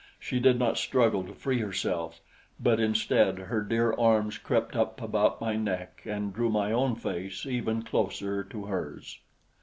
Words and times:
She 0.19 0.39
did 0.39 0.57
not 0.57 0.79
struggle 0.79 1.23
to 1.25 1.35
free 1.35 1.59
herself; 1.59 2.21
but 2.59 2.79
instead 2.79 3.37
her 3.37 3.61
dear 3.61 3.93
arms 3.93 4.39
crept 4.39 4.75
up 4.75 4.99
about 4.99 5.39
my 5.39 5.55
neck 5.55 6.01
and 6.05 6.33
drew 6.33 6.49
my 6.49 6.71
own 6.71 6.95
face 6.95 7.45
even 7.45 7.83
closer 7.83 8.43
to 8.45 8.65
hers. 8.65 9.19